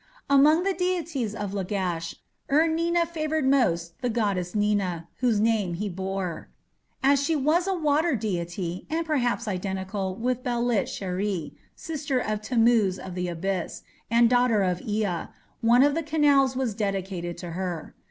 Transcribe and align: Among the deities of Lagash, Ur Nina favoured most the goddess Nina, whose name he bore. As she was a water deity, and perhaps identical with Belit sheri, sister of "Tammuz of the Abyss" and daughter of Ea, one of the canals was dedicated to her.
Among 0.31 0.63
the 0.63 0.73
deities 0.73 1.35
of 1.35 1.51
Lagash, 1.53 2.15
Ur 2.51 2.65
Nina 2.65 3.05
favoured 3.05 3.45
most 3.47 4.01
the 4.01 4.09
goddess 4.09 4.55
Nina, 4.55 5.07
whose 5.17 5.39
name 5.39 5.75
he 5.75 5.89
bore. 5.89 6.49
As 7.03 7.23
she 7.23 7.35
was 7.35 7.67
a 7.67 7.75
water 7.75 8.15
deity, 8.15 8.87
and 8.89 9.05
perhaps 9.05 9.47
identical 9.47 10.15
with 10.15 10.41
Belit 10.41 10.87
sheri, 10.87 11.53
sister 11.75 12.17
of 12.17 12.41
"Tammuz 12.41 12.97
of 12.97 13.13
the 13.13 13.27
Abyss" 13.27 13.83
and 14.09 14.27
daughter 14.27 14.63
of 14.63 14.81
Ea, 14.81 15.25
one 15.61 15.83
of 15.83 15.93
the 15.93 16.01
canals 16.01 16.55
was 16.55 16.73
dedicated 16.73 17.37
to 17.37 17.51
her. 17.51 17.93